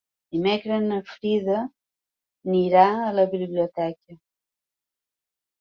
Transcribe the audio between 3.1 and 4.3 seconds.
la biblioteca.